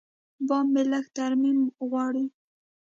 بام 0.47 0.65
مې 0.73 0.83
لږ 0.91 1.05
ترمیم 1.17 1.59
غواړي. 1.89 2.25